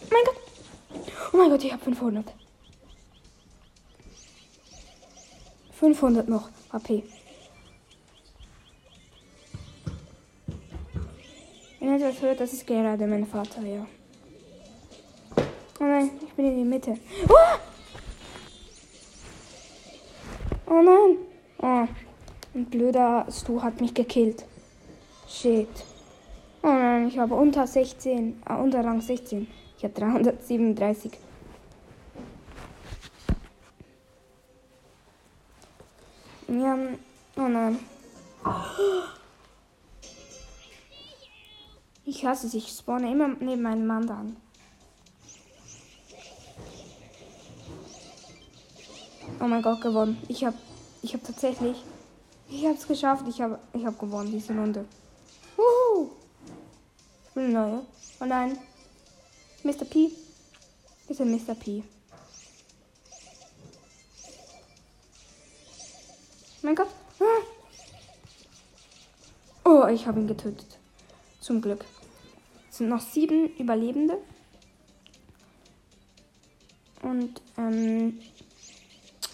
Oh 0.00 0.08
mein 0.10 0.24
Gott. 0.24 0.36
Oh 1.34 1.36
mein 1.36 1.50
Gott, 1.50 1.64
ich 1.64 1.72
habe 1.72 1.84
500. 1.84 2.32
500 5.72 6.28
noch 6.30 6.48
HP. 6.72 7.04
Wenn 11.82 11.98
ihr 11.98 12.06
etwas 12.06 12.22
hört, 12.22 12.38
das 12.38 12.52
ist 12.52 12.64
gerade 12.64 13.08
mein 13.08 13.26
Vater, 13.26 13.60
ja. 13.62 13.84
Oh 15.80 15.84
nein, 15.84 16.12
ich 16.24 16.32
bin 16.34 16.44
in 16.44 16.56
die 16.58 16.64
Mitte. 16.64 16.96
Oh, 17.28 17.58
oh 20.70 20.80
nein. 20.80 21.16
Oh. 21.58 21.88
Ein 22.54 22.66
blöder 22.66 23.26
Stu 23.32 23.60
hat 23.60 23.80
mich 23.80 23.92
gekillt. 23.92 24.44
Shit. 25.26 25.66
Oh 26.62 26.68
nein, 26.68 27.08
ich 27.08 27.18
habe 27.18 27.34
unter 27.34 27.66
16, 27.66 28.30
äh, 28.30 28.34
ah, 28.44 28.62
unter 28.62 28.84
Rang 28.84 29.00
16. 29.00 29.48
Ich 29.76 29.82
habe 29.82 29.94
337. 29.94 31.10
Ja, 36.46 36.78
oh 37.38 37.48
nein. 37.48 37.80
Ich 42.04 42.24
hasse 42.24 42.48
es, 42.48 42.54
ich 42.54 42.68
spawne 42.68 43.10
immer 43.12 43.28
neben 43.28 43.62
meinem 43.62 43.86
Mann 43.86 44.10
an. 44.10 44.36
Oh 49.40 49.46
mein 49.46 49.62
Gott, 49.62 49.80
gewonnen. 49.80 50.20
Ich 50.28 50.44
habe 50.44 50.56
ich 51.02 51.14
hab 51.14 51.24
tatsächlich, 51.24 51.76
ich 52.48 52.64
habe 52.64 52.74
es 52.74 52.86
geschafft. 52.86 53.24
Ich 53.28 53.40
habe 53.40 53.58
ich 53.72 53.84
hab 53.84 53.98
gewonnen, 53.98 54.32
diese 54.32 54.52
Runde. 54.52 54.84
Wuhu! 55.56 56.10
Ich 57.28 57.36
will 57.36 57.44
eine 57.44 57.52
neue. 57.52 57.86
Oh 58.20 58.24
nein. 58.24 58.58
Mr. 59.62 59.84
P. 59.84 60.10
Ein 61.08 61.30
Mr. 61.30 61.54
P. 61.54 61.84
Mein 66.62 66.74
Gott. 66.74 66.88
Ah. 67.20 67.42
Oh, 69.64 69.86
ich 69.86 70.06
habe 70.06 70.20
ihn 70.20 70.26
getötet. 70.26 70.78
Zum 71.42 71.60
Glück. 71.60 71.84
Es 72.70 72.78
sind 72.78 72.88
noch 72.88 73.00
sieben 73.00 73.48
Überlebende. 73.56 74.16
Und 77.02 77.42
ähm, 77.58 78.20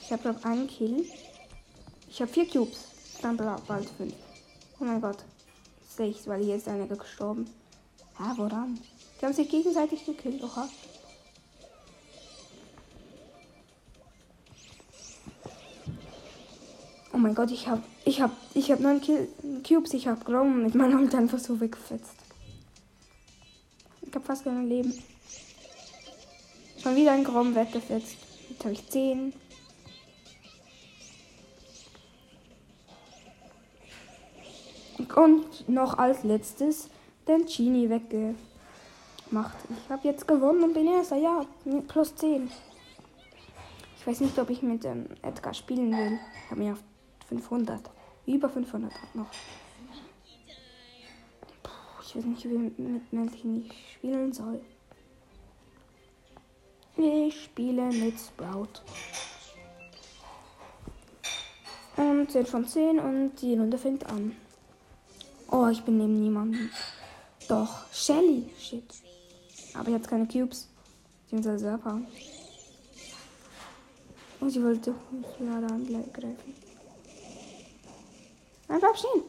ich 0.01 0.11
habe 0.11 0.23
glaube 0.23 0.43
einen 0.47 0.67
Kill. 0.69 1.05
Ich 2.09 2.23
habe 2.23 2.33
vier 2.33 2.49
Cubes. 2.49 2.87
Dann 3.21 3.37
bald 3.37 3.91
fünf. 3.91 4.15
Oh 4.81 4.85
mein 4.85 5.03
Gott. 5.03 5.19
Sechs, 5.87 6.27
weil 6.27 6.43
hier 6.43 6.57
ist 6.57 6.67
einer 6.67 6.87
gestorben. 6.87 7.47
Ah, 8.17 8.33
woran? 8.39 8.81
Die 9.21 9.27
haben 9.27 9.35
sich 9.35 9.51
gegenseitig 9.51 10.07
gekillt. 10.07 10.43
Oha. 10.43 10.67
Oh 17.19 17.21
mein 17.21 17.35
Gott, 17.35 17.51
ich 17.51 17.67
hab, 17.67 17.83
ich 18.05 18.21
hab, 18.21 18.31
ich 18.55 18.71
hab 18.71 18.79
neun 18.79 19.01
Cubes, 19.67 19.93
ich 19.93 20.07
hab 20.07 20.25
Grom 20.25 20.63
mit 20.63 20.77
meiner 20.77 20.95
Hand 20.95 21.13
einfach 21.17 21.41
so 21.41 21.59
weggefetzt. 21.59 22.15
Ich 24.03 24.15
hab 24.15 24.25
fast 24.25 24.45
kein 24.45 24.69
Leben. 24.69 24.95
Schon 26.81 26.95
wieder 26.95 27.11
ein 27.11 27.25
Grom 27.25 27.57
weggefetzt. 27.57 28.15
Jetzt 28.49 28.63
habe 28.65 28.73
ich 28.73 28.89
zehn. 28.89 29.33
Und 35.17 35.69
noch 35.69 35.99
als 35.99 36.23
letztes 36.23 36.89
den 37.27 37.47
Genie 37.47 37.91
weggemacht. 37.91 39.57
Ich 39.71 39.91
habe 39.91 40.07
jetzt 40.07 40.29
gewonnen 40.29 40.63
und 40.63 40.73
bin 40.73 40.87
erster. 40.87 41.17
Ja, 41.17 41.45
plus 41.89 42.15
10. 42.15 42.49
Ich 43.99 44.07
weiß 44.07 44.21
nicht, 44.21 44.39
ob 44.39 44.51
ich 44.51 44.63
mit 44.63 44.85
ähm, 44.85 45.07
Edgar 45.23 45.53
spielen 45.53 45.91
will. 45.91 46.21
Ich 46.45 46.51
habe 46.53 46.61
mir 46.61 46.75
auf 46.75 46.79
500. 47.29 47.91
Über 48.27 48.49
500 48.49 48.93
noch. 49.15 49.31
Puh, 51.63 51.71
ich 52.03 52.17
weiß 52.17 52.25
nicht, 52.25 52.45
wie 52.45 52.59
mit 52.59 53.03
welchen 53.11 53.67
ich 53.67 53.95
spielen 53.95 54.33
soll. 54.33 54.61
Ich 56.97 57.45
spiele 57.45 57.85
mit 57.93 58.19
Sprout. 58.19 58.83
Und 61.97 62.31
10 62.31 62.47
von 62.47 62.67
10 62.67 62.99
und 62.99 63.37
die 63.41 63.57
Runde 63.57 63.79
fängt 63.79 64.07
an. 64.07 64.35
Oh, 65.51 65.69
ich 65.69 65.83
bin 65.83 65.99
neben 65.99 66.21
niemandem. 66.21 66.71
Doch, 67.49 67.91
Shelly. 67.93 68.51
Shit. 68.59 68.85
Aber 69.75 69.91
jetzt 69.91 70.09
keine 70.09 70.27
Cubes. 70.27 70.69
Beziehungsweise 71.25 71.59
Serpa. 71.59 72.01
Und 74.41 74.51
sie 74.51 74.63
wollte 74.63 74.95
mich 75.11 75.39
gerade 75.39 75.67
angreifen. 75.67 76.68
Nein, 78.69 78.81
bleib 78.81 78.97
stehen. 78.97 79.23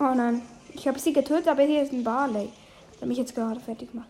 Oh 0.00 0.14
nein. 0.14 0.42
Ich 0.74 0.88
habe 0.88 0.98
sie 0.98 1.12
getötet, 1.12 1.46
aber 1.46 1.62
hier 1.62 1.82
ist 1.82 1.92
ein 1.92 2.02
Barley, 2.02 2.50
der 2.98 3.06
mich 3.06 3.18
jetzt 3.18 3.34
gerade 3.34 3.60
fertig 3.60 3.94
macht. 3.94 4.08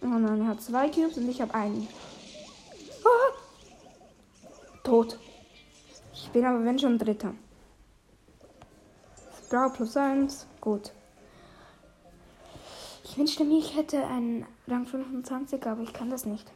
Oh 0.00 0.06
nein, 0.06 0.40
er 0.40 0.46
hat 0.46 0.62
zwei 0.62 0.88
Cubes 0.88 1.18
und 1.18 1.28
ich 1.28 1.42
habe 1.42 1.52
einen. 1.52 1.88
Ah! 3.04 3.32
Tot. 4.82 5.18
Ich 6.14 6.30
bin 6.30 6.44
aber 6.44 6.64
wenn 6.64 6.78
schon 6.78 6.98
Dritter. 6.98 7.34
Blau 9.54 9.68
plus 9.68 9.96
1. 9.96 10.48
Gut. 10.60 10.90
Ich 13.04 13.16
wünschte 13.16 13.44
mir, 13.44 13.60
ich 13.60 13.76
hätte 13.76 14.04
einen 14.04 14.44
Rang 14.66 14.84
25, 14.84 15.64
aber 15.64 15.82
ich 15.82 15.92
kann 15.92 16.10
das 16.10 16.26
nicht. 16.26 16.50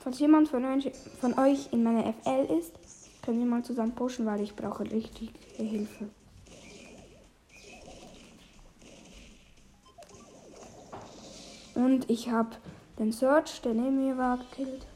Falls 0.00 0.18
jemand 0.18 0.48
von 0.48 0.64
euch, 0.64 0.90
von 1.20 1.38
euch 1.38 1.72
in 1.72 1.84
meiner 1.84 2.12
FL 2.12 2.58
ist, 2.58 2.72
können 3.22 3.38
wir 3.38 3.46
mal 3.46 3.62
zusammen 3.62 3.94
pushen, 3.94 4.26
weil 4.26 4.40
ich 4.40 4.56
brauche 4.56 4.82
richtig 4.90 5.30
Hilfe. 5.54 6.08
Und 11.76 12.10
ich 12.10 12.30
habe 12.30 12.50
den 12.98 13.12
Search, 13.12 13.62
der 13.62 13.74
neben 13.74 14.04
mir 14.04 14.18
war, 14.18 14.38
gekillt. 14.38 14.88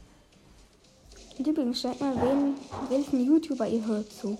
Und 1.37 1.47
übrigens, 1.47 1.79
stellt 1.79 2.01
mal, 2.01 2.13
wen, 2.17 2.55
welchen 2.89 3.25
YouTuber 3.25 3.65
ihr 3.65 3.85
hört 3.85 4.11
zu. 4.11 4.37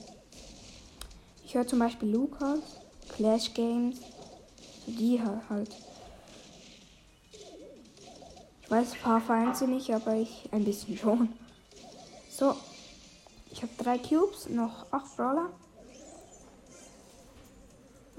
Ich 1.53 1.57
höre 1.59 1.67
zum 1.67 1.77
Beispiel 1.77 2.09
Lukas, 2.09 2.61
Clash 3.09 3.53
Games, 3.53 3.99
die 4.87 5.21
halt. 5.21 5.69
Ich 8.63 8.71
weiß 8.71 8.93
ein 8.93 8.99
paar 9.01 9.21
Vereine 9.21 9.67
nicht, 9.67 9.93
aber 9.93 10.15
ich 10.15 10.49
ein 10.51 10.63
bisschen 10.63 10.97
schon. 10.97 11.31
So, 12.27 12.55
ich 13.51 13.61
habe 13.61 13.71
drei 13.77 13.99
Cubes, 13.99 14.49
noch 14.49 14.91
acht 14.91 15.15
Brawler. 15.15 15.51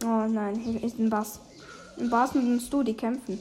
Oh 0.05 0.29
nein, 0.29 0.55
hier 0.55 0.81
ist 0.85 1.01
ein 1.01 1.11
Bass. 1.11 1.41
Ein 1.99 2.11
Bass 2.11 2.37
und 2.37 2.55
ein 2.55 2.61
Stu, 2.61 2.85
die 2.85 2.95
kämpfen. 2.95 3.41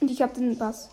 Und 0.00 0.10
ich 0.10 0.22
habe 0.22 0.32
den 0.32 0.56
Bass. 0.56 0.88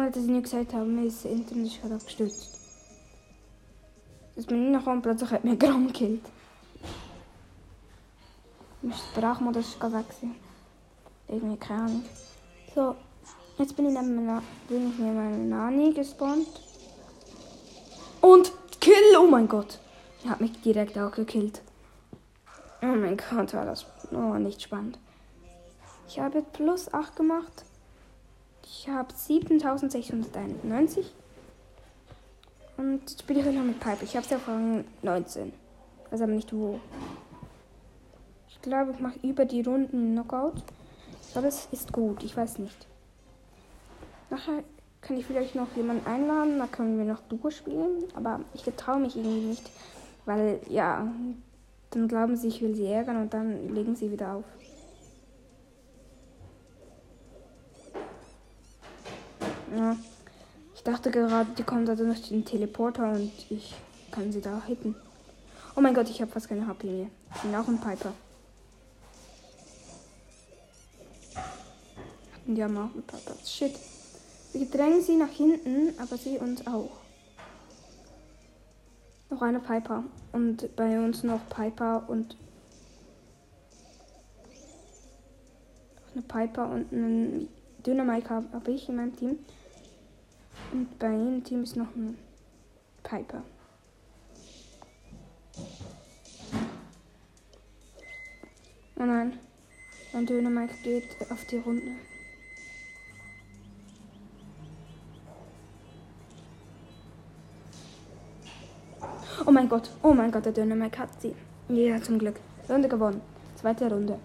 Nur, 0.00 0.08
dass 0.08 0.22
ich 0.22 0.30
nicht 0.30 0.44
gesagt 0.44 0.72
habe, 0.72 0.86
mein 0.86 1.08
Internet 1.08 1.66
ist 1.66 1.82
gerade 1.82 1.94
abgestürzt. 1.96 2.58
Das 4.34 4.46
bin 4.46 4.74
ich 4.74 4.86
noch 4.86 5.02
plötzlich 5.02 5.30
hat 5.30 5.44
mir 5.44 5.56
Gramm 5.58 5.88
gekillt. 5.88 6.22
Mein 8.80 8.94
Sprachmodus 8.94 9.68
ist 9.68 9.78
gerade 9.78 9.96
weg. 9.96 10.06
Irgendwie 11.28 11.58
keine 11.58 11.82
Ahnung. 11.82 12.04
So, 12.74 12.94
jetzt 13.58 13.76
bin 13.76 13.88
ich 13.88 13.92
neben 13.92 14.14
meiner, 14.16 14.42
bin 14.70 14.96
meiner 14.96 15.36
Nani 15.36 15.92
gespawnt. 15.92 16.48
Und 18.22 18.52
Kill! 18.80 18.94
Oh 19.18 19.26
mein 19.26 19.48
Gott! 19.48 19.80
Er 20.24 20.30
hat 20.30 20.40
mich 20.40 20.58
direkt 20.62 20.96
auch 20.96 21.12
gekillt. 21.12 21.60
Oh 22.80 22.86
mein 22.86 23.18
Gott, 23.18 23.52
war 23.52 23.66
das 23.66 23.84
oh, 24.12 24.38
nicht 24.38 24.62
spannend. 24.62 24.98
Ich 26.08 26.18
habe 26.18 26.40
plus 26.40 26.90
8 26.94 27.16
gemacht. 27.16 27.66
Ich 28.82 28.88
habe 28.88 29.12
7691. 29.14 31.12
Und 32.78 33.00
jetzt 33.00 33.20
spiele 33.20 33.40
ich 33.40 33.54
noch 33.54 33.62
mit 33.62 33.78
Pipe. 33.78 34.06
Ich 34.06 34.16
habe 34.16 34.24
es 34.24 34.30
ja 34.30 34.38
von 34.38 34.86
19. 35.02 35.52
Ich 36.06 36.12
weiß 36.12 36.22
aber 36.22 36.32
nicht 36.32 36.50
wo. 36.54 36.80
Ich 38.48 38.62
glaube, 38.62 38.92
ich 38.92 39.00
mache 39.00 39.18
über 39.22 39.44
die 39.44 39.60
Runden 39.60 40.12
Knockout. 40.12 40.62
Glaube, 41.32 41.48
es 41.48 41.68
ist 41.72 41.92
gut. 41.92 42.22
Ich 42.22 42.34
weiß 42.34 42.58
nicht. 42.58 42.86
Nachher 44.30 44.64
kann 45.02 45.18
ich 45.18 45.26
vielleicht 45.26 45.54
noch 45.54 45.76
jemanden 45.76 46.06
einladen. 46.06 46.58
Da 46.58 46.66
können 46.66 46.96
wir 46.96 47.04
noch 47.04 47.20
Duo 47.28 47.50
spielen. 47.50 48.04
Aber 48.14 48.40
ich 48.54 48.64
getraue 48.64 49.00
mich 49.00 49.14
irgendwie 49.14 49.48
nicht. 49.48 49.70
Weil, 50.24 50.58
ja, 50.70 51.06
dann 51.90 52.08
glauben 52.08 52.34
sie, 52.34 52.48
ich 52.48 52.62
will 52.62 52.74
sie 52.74 52.86
ärgern 52.86 53.20
und 53.20 53.34
dann 53.34 53.74
legen 53.74 53.94
sie 53.94 54.10
wieder 54.10 54.36
auf. 54.36 54.44
Ich 60.80 60.84
dachte 60.84 61.10
gerade, 61.10 61.50
die 61.58 61.62
kommen 61.62 61.84
da 61.84 61.94
durch 61.94 62.30
den 62.30 62.42
Teleporter 62.42 63.12
und 63.12 63.30
ich 63.50 63.74
kann 64.10 64.32
sie 64.32 64.40
da 64.40 64.62
hitten. 64.66 64.96
Oh 65.76 65.82
mein 65.82 65.92
Gott, 65.92 66.08
ich 66.08 66.22
habe 66.22 66.30
fast 66.30 66.48
keine 66.48 66.66
HP 66.66 66.86
mehr. 66.86 67.08
Ich 67.34 67.42
bin 67.42 67.54
auch 67.54 67.68
ein 67.68 67.78
Piper. 67.78 68.14
Und 72.46 72.54
die 72.54 72.64
haben 72.64 72.78
auch 72.78 72.94
ein 72.94 73.02
Piper. 73.02 73.34
Shit. 73.44 73.74
Wir 74.54 74.64
drängen 74.70 75.02
sie 75.02 75.16
nach 75.16 75.28
hinten, 75.28 75.92
aber 76.00 76.16
sie 76.16 76.38
uns 76.38 76.66
auch. 76.66 76.92
Noch 79.28 79.42
eine 79.42 79.60
Piper. 79.60 80.04
Und 80.32 80.74
bei 80.76 80.98
uns 80.98 81.22
noch 81.22 81.40
Piper 81.50 82.08
und. 82.08 82.38
Eine 86.14 86.22
Piper 86.22 86.70
und 86.70 86.90
einen 86.90 87.48
Dynamike 87.84 88.30
habe 88.30 88.46
hab 88.54 88.66
ich 88.66 88.88
in 88.88 88.96
meinem 88.96 89.14
Team. 89.14 89.38
Und 90.72 90.98
bei 90.98 91.12
im 91.12 91.42
Team 91.42 91.62
ist 91.62 91.76
noch 91.76 91.94
ein 91.96 92.16
Piper. 93.02 93.42
Oh 98.96 99.04
nein. 99.04 99.38
Mein 100.12 100.26
Dynamike 100.26 100.74
geht 100.82 101.30
auf 101.30 101.44
die 101.46 101.56
Runde. 101.56 101.92
Oh 109.46 109.52
mein 109.52 109.68
Gott, 109.68 109.90
oh 110.02 110.12
mein 110.12 110.30
Gott, 110.30 110.44
der 110.44 110.52
Dynamite 110.52 110.98
hat 110.98 111.20
sie. 111.20 111.34
Ja, 111.68 112.00
zum 112.00 112.18
Glück. 112.18 112.36
Runde 112.68 112.88
gewonnen. 112.88 113.20
Zweite 113.56 113.90
Runde. 113.90 114.18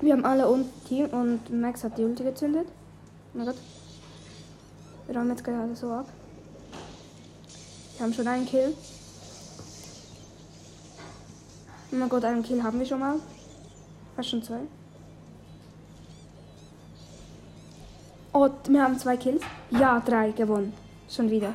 Wir 0.00 0.12
haben 0.12 0.24
alle 0.24 0.48
un 0.48 0.64
Team 0.86 1.06
und 1.06 1.50
Max 1.50 1.84
hat 1.84 1.98
die 1.98 2.04
Ulti 2.04 2.22
gezündet. 2.22 2.68
Oh 3.34 3.38
mein 3.38 3.46
Gott. 3.46 3.56
Wir 5.08 5.16
räumen 5.16 5.30
jetzt 5.30 5.42
gerade 5.42 5.74
so 5.74 5.90
ab. 5.90 6.06
Wir 7.96 8.04
haben 8.04 8.12
schon 8.12 8.28
einen 8.28 8.44
Kill. 8.44 8.74
Oh 11.90 11.96
mein 11.96 12.08
Gott, 12.10 12.24
einen 12.24 12.42
Kill 12.42 12.62
haben 12.62 12.78
wir 12.78 12.84
schon 12.84 13.00
mal. 13.00 13.14
Fast 14.14 14.28
schon 14.28 14.42
zwei. 14.42 14.60
Oh, 18.34 18.50
wir 18.68 18.82
haben 18.82 18.98
zwei 18.98 19.16
Kills. 19.16 19.42
Ja, 19.70 19.98
drei 20.00 20.30
gewonnen. 20.32 20.74
Schon 21.08 21.30
wieder. 21.30 21.54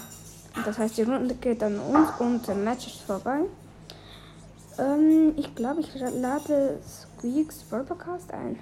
Und 0.56 0.66
das 0.66 0.80
heißt, 0.80 0.98
die 0.98 1.04
Runde 1.04 1.36
geht 1.36 1.62
an 1.62 1.80
uns 1.80 2.10
und 2.18 2.48
der 2.48 2.56
Match 2.56 2.88
ist 2.88 3.02
vorbei. 3.02 3.42
Ähm, 4.80 5.34
ich 5.38 5.54
glaube, 5.54 5.82
ich 5.82 5.94
lade 5.94 6.80
Squeaks 6.84 7.58
Podcast 7.66 8.34
ein. 8.34 8.58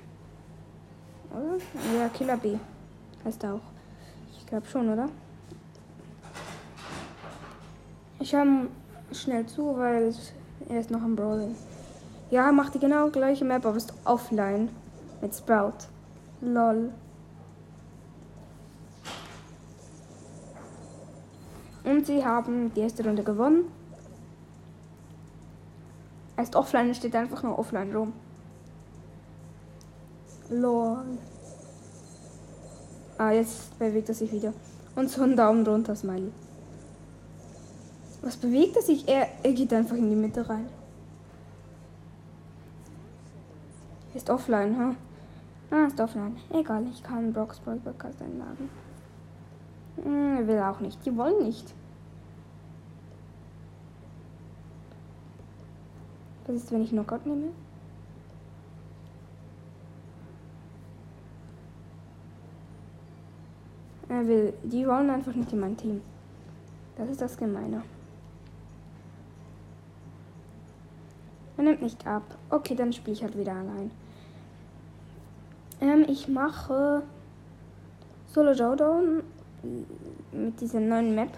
Oder? 1.31 1.57
Ja, 1.97 2.09
Killer 2.09 2.35
B. 2.35 2.57
Heißt 3.23 3.41
er 3.45 3.53
auch. 3.53 3.80
Ich 4.51 4.53
glaube 4.53 4.67
schon, 4.67 4.89
oder? 4.89 5.07
Ich 8.19 8.33
höre 8.33 8.67
schnell 9.13 9.45
zu, 9.45 9.77
weil 9.77 10.13
er 10.67 10.79
ist 10.81 10.91
noch 10.91 11.01
am 11.01 11.15
Brawling. 11.15 11.55
Ja, 12.31 12.51
macht 12.51 12.73
die 12.73 12.79
genau 12.79 13.09
gleiche 13.09 13.45
Map, 13.45 13.65
aber 13.65 13.77
ist 13.77 13.93
offline. 14.03 14.67
Mit 15.21 15.33
Sprout. 15.33 15.87
Lol. 16.41 16.91
Und 21.85 22.05
sie 22.05 22.25
haben 22.25 22.73
die 22.73 22.81
erste 22.81 23.05
Runde 23.05 23.23
gewonnen. 23.23 23.71
Er 26.35 26.43
ist 26.43 26.57
offline, 26.57 26.93
steht 26.93 27.15
einfach 27.15 27.41
nur 27.41 27.57
offline 27.57 27.95
rum. 27.95 28.11
Lol. 30.49 31.05
Ah, 33.21 33.29
jetzt 33.29 33.77
bewegt 33.77 34.09
er 34.09 34.15
sich 34.15 34.31
wieder. 34.31 34.51
Und 34.95 35.07
so 35.11 35.21
ein 35.21 35.35
Daumen 35.35 35.63
runter, 35.63 35.95
Smiley. 35.95 36.31
Was 38.23 38.35
bewegt 38.35 38.75
er 38.75 38.81
sich? 38.81 39.07
Er, 39.07 39.27
er 39.43 39.53
geht 39.53 39.71
einfach 39.73 39.95
in 39.95 40.09
die 40.09 40.15
Mitte 40.15 40.49
rein. 40.49 40.65
Ist 44.15 44.27
offline, 44.31 44.75
ha? 44.75 44.95
Huh? 45.69 45.75
Ah, 45.75 45.85
ist 45.85 45.99
offline. 45.99 46.35
Egal, 46.51 46.83
ich 46.91 47.03
kann 47.03 47.31
Brock's 47.31 47.59
Podcast 47.59 48.19
einladen. 48.23 48.71
Hm, 50.03 50.37
er 50.39 50.47
will 50.47 50.59
auch 50.59 50.79
nicht. 50.79 51.05
Die 51.05 51.15
wollen 51.15 51.43
nicht. 51.43 51.75
Was 56.47 56.55
ist, 56.55 56.71
wenn 56.71 56.81
ich 56.81 56.89
Knockout 56.89 57.27
nehme? 57.27 57.49
Er 64.11 64.27
will. 64.27 64.53
Die 64.63 64.85
wollen 64.85 65.09
einfach 65.09 65.33
nicht 65.33 65.53
in 65.53 65.61
mein 65.61 65.77
Team. 65.77 66.01
Das 66.97 67.09
ist 67.09 67.21
das 67.21 67.37
Gemeine. 67.37 67.81
Er 71.55 71.63
nimmt 71.63 71.81
nicht 71.81 72.05
ab. 72.05 72.23
Okay, 72.49 72.75
dann 72.75 72.91
spiele 72.91 73.13
ich 73.13 73.23
halt 73.23 73.37
wieder 73.37 73.53
allein. 73.53 73.89
Ähm, 75.79 76.03
ich 76.09 76.27
mache 76.27 77.03
Solo 78.27 78.53
Showdown 78.53 79.23
mit 80.33 80.59
dieser 80.59 80.81
neuen 80.81 81.15
Map, 81.15 81.31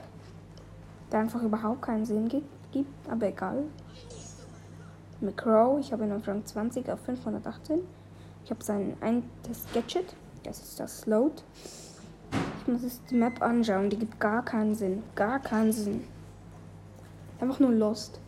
der 1.12 1.20
einfach 1.20 1.44
überhaupt 1.44 1.84
keinen 1.84 2.08
Sinn 2.08 2.28
gibt, 2.28 2.48
gibt 2.72 3.08
aber 3.08 3.28
egal. 3.28 3.66
Mit 5.22 5.38
Crow, 5.38 5.80
ich 5.80 5.94
habe 5.94 6.06
ihn 6.06 6.12
auf 6.12 6.28
Rang 6.28 6.44
20 6.44 6.90
auf 6.90 7.00
518. 7.02 7.82
Ich 8.44 8.50
habe 8.50 8.64
sein 8.64 8.98
ein 9.00 9.30
das 9.48 9.68
Gadget, 9.74 10.16
das 10.44 10.60
ist 10.60 10.80
das 10.80 11.06
Load. 11.06 11.36
Muss 12.66 12.84
jetzt 12.84 13.02
die 13.10 13.16
Map 13.16 13.42
anschauen, 13.42 13.90
die 13.90 13.98
gibt 13.98 14.20
gar 14.20 14.44
keinen 14.44 14.74
Sinn, 14.74 15.04
gar 15.16 15.40
keinen 15.40 15.74
Sinn. 15.74 16.04
Einfach 17.40 17.60
nur 17.60 17.72
Lost. 17.72 18.20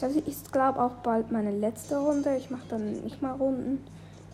Das 0.00 0.14
ist, 0.14 0.52
glaube 0.52 0.78
ich, 0.78 0.84
auch 0.84 0.94
bald 1.02 1.32
meine 1.32 1.50
letzte 1.50 1.96
Runde. 1.96 2.36
Ich 2.36 2.50
mache 2.50 2.68
dann 2.68 3.00
nicht 3.00 3.22
mal 3.22 3.32
Runden. 3.32 3.84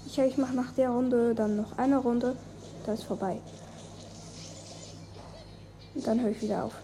Ich, 0.04 0.18
ich 0.18 0.36
mache 0.36 0.54
nach 0.54 0.72
der 0.72 0.90
Runde 0.90 1.34
dann 1.34 1.56
noch 1.56 1.78
eine 1.78 1.98
Runde. 1.98 2.36
Da 2.84 2.92
ist 2.92 3.04
vorbei. 3.04 3.38
Und 5.94 6.06
dann 6.06 6.20
höre 6.20 6.30
ich 6.30 6.42
wieder 6.42 6.64
auf. 6.64 6.74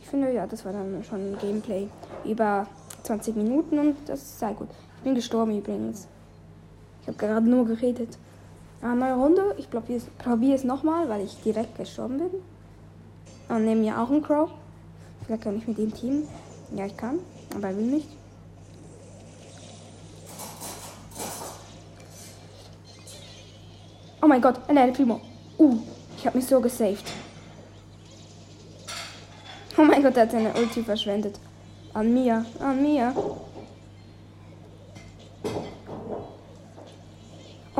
Ich 0.00 0.08
finde, 0.08 0.32
ja, 0.32 0.46
das 0.46 0.64
war 0.64 0.72
dann 0.72 1.02
schon 1.02 1.32
ein 1.32 1.38
Gameplay. 1.38 1.88
Über 2.24 2.66
20 3.02 3.36
Minuten 3.36 3.78
und 3.78 3.96
das 4.06 4.22
ist 4.22 4.38
sehr 4.38 4.54
gut. 4.54 4.68
Ich 4.98 5.02
bin 5.02 5.14
gestorben 5.14 5.58
übrigens. 5.58 6.06
Ich 7.02 7.08
habe 7.08 7.18
gerade 7.18 7.48
nur 7.48 7.66
geredet. 7.66 8.16
Ah, 8.82 8.94
neue 8.94 9.14
Runde. 9.14 9.54
Ich 9.58 9.68
probiere 9.70 10.54
es 10.54 10.64
nochmal, 10.64 11.08
weil 11.08 11.24
ich 11.24 11.36
direkt 11.42 11.76
gestorben 11.76 12.18
bin. 12.18 12.30
Und 13.48 13.64
nehme 13.64 13.84
ja 13.84 14.02
auch 14.02 14.10
einen 14.10 14.22
Crow. 14.22 14.50
Vielleicht 15.26 15.42
kann 15.42 15.58
ich 15.58 15.68
mit 15.68 15.76
dem 15.76 15.92
Team. 15.92 16.22
Ja, 16.74 16.86
ich 16.86 16.96
kann, 16.96 17.18
aber 17.54 17.68
er 17.68 17.76
will 17.76 17.84
nicht. 17.84 18.08
Oh 24.22 24.26
mein 24.26 24.40
Gott, 24.40 24.56
ein 24.68 24.76
El 24.76 24.92
Primo. 24.92 25.20
Uh, 25.58 25.78
ich 26.16 26.26
habe 26.26 26.38
mich 26.38 26.46
so 26.46 26.60
gesaved. 26.60 27.04
Oh 29.76 29.82
mein 29.82 30.02
Gott, 30.02 30.16
er 30.16 30.22
hat 30.22 30.30
seine 30.30 30.52
Ulti 30.54 30.82
verschwendet. 30.82 31.38
An 31.92 32.12
mir, 32.12 32.44
an 32.60 32.82
mir. 32.82 33.14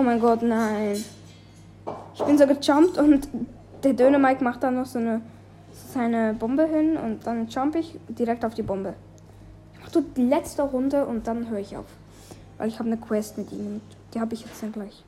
Oh 0.00 0.02
mein 0.02 0.18
Gott, 0.18 0.40
nein. 0.40 1.04
Ich 2.14 2.24
bin 2.24 2.38
so 2.38 2.46
gejumpt 2.46 2.96
und 2.96 3.28
der 3.84 3.92
Döner-Mike 3.92 4.42
macht 4.42 4.62
dann 4.62 4.76
noch 4.76 4.86
so 4.86 4.98
eine 4.98 5.20
seine 5.92 6.32
Bombe 6.32 6.64
hin 6.64 6.96
und 6.96 7.26
dann 7.26 7.46
jump 7.48 7.74
ich 7.74 7.98
direkt 8.08 8.42
auf 8.46 8.54
die 8.54 8.62
Bombe. 8.62 8.94
Ich 9.74 9.80
mache 9.80 10.02
die 10.16 10.24
letzte 10.24 10.62
Runde 10.62 11.04
und 11.04 11.26
dann 11.26 11.50
höre 11.50 11.58
ich 11.58 11.76
auf. 11.76 11.84
Weil 12.56 12.68
ich 12.68 12.78
habe 12.78 12.88
eine 12.88 12.96
Quest 12.96 13.36
mit 13.36 13.52
ihm 13.52 13.66
und 13.66 13.82
die 14.14 14.20
habe 14.20 14.32
ich 14.32 14.40
jetzt 14.40 14.62
dann 14.62 14.72
gleich. 14.72 15.04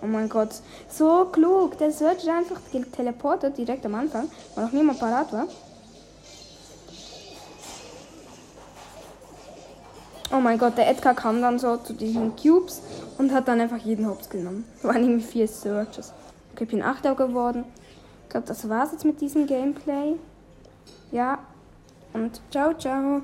Oh 0.00 0.06
mein 0.06 0.28
Gott, 0.28 0.50
so 0.88 1.24
klug. 1.32 1.78
Der 1.78 1.90
Search 1.90 2.30
einfach 2.30 2.60
teleportet 2.92 3.58
direkt 3.58 3.84
am 3.84 3.96
Anfang, 3.96 4.30
weil 4.54 4.66
noch 4.66 4.72
niemand 4.72 5.00
parat 5.00 5.32
war. 5.32 5.48
Oh 10.30 10.40
mein 10.40 10.58
Gott, 10.58 10.76
der 10.76 10.88
Edgar 10.90 11.14
kam 11.14 11.40
dann 11.40 11.58
so 11.58 11.78
zu 11.78 11.94
diesen 11.94 12.36
Cubes 12.36 12.82
und 13.16 13.32
hat 13.32 13.48
dann 13.48 13.60
einfach 13.60 13.78
jeden 13.78 14.06
Hops 14.06 14.28
genommen. 14.28 14.64
Waren 14.82 15.02
irgendwie 15.02 15.26
vier 15.26 15.48
Searches. 15.48 16.12
Okay, 16.52 16.64
ich 16.64 16.70
bin 16.70 16.82
Achter 16.82 17.14
geworden. 17.14 17.64
Ich 18.24 18.30
glaube, 18.30 18.46
das 18.46 18.68
war's 18.68 18.92
jetzt 18.92 19.06
mit 19.06 19.20
diesem 19.22 19.46
Gameplay. 19.46 20.16
Ja. 21.12 21.38
Und 22.12 22.40
ciao, 22.50 22.74
ciao. 22.74 23.22